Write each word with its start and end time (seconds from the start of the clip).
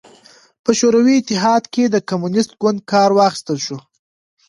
په 0.63 0.71
شوروي 0.79 1.15
اتحاد 1.17 1.63
کې 1.73 1.83
د 1.89 1.95
کمونېست 2.09 2.51
ګوند 2.61 2.79
کار 2.91 3.09
واخیستل 3.19 3.57
شو. 3.65 3.77